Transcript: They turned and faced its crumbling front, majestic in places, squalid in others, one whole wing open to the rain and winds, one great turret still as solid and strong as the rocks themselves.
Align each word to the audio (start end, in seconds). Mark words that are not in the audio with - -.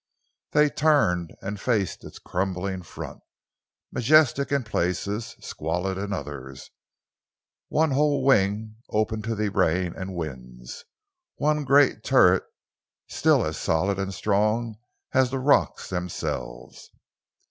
They 0.53 0.71
turned 0.71 1.35
and 1.43 1.61
faced 1.61 2.03
its 2.03 2.17
crumbling 2.17 2.81
front, 2.81 3.21
majestic 3.91 4.51
in 4.51 4.63
places, 4.63 5.35
squalid 5.41 5.99
in 5.99 6.11
others, 6.11 6.71
one 7.69 7.91
whole 7.91 8.23
wing 8.25 8.77
open 8.89 9.21
to 9.21 9.35
the 9.35 9.49
rain 9.49 9.93
and 9.95 10.15
winds, 10.15 10.85
one 11.35 11.65
great 11.65 12.03
turret 12.03 12.43
still 13.09 13.45
as 13.45 13.59
solid 13.59 13.99
and 13.99 14.11
strong 14.11 14.79
as 15.13 15.29
the 15.29 15.37
rocks 15.37 15.89
themselves. 15.91 16.89